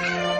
[0.00, 0.39] Bye.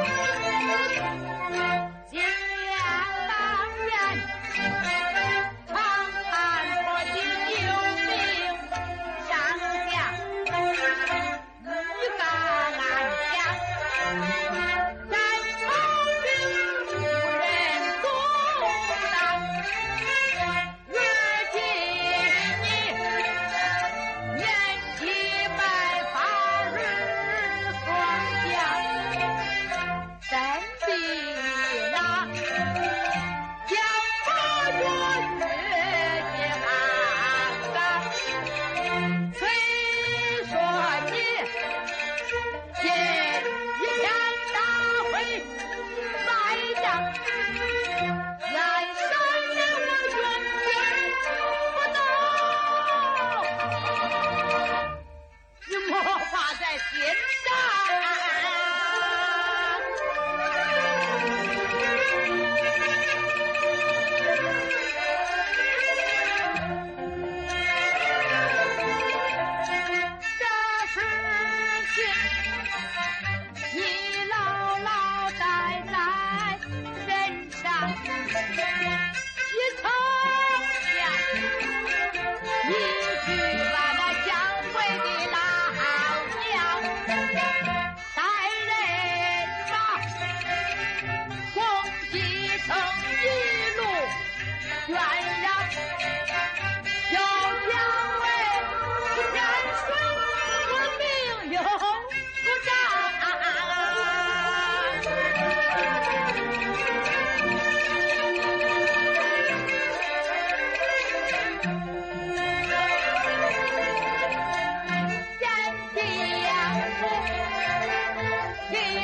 [78.61, 79.83] 西城
[80.95, 80.99] 下，
[82.69, 82.71] 一
[83.25, 83.29] 去
[83.73, 84.29] 把那降
[84.73, 85.35] 匪的老
[86.45, 86.55] 将
[88.15, 88.19] 带
[88.69, 88.71] 人，
[92.13, 92.15] 一
[93.77, 93.81] 路。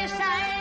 [0.06, 0.56] I'm sorry.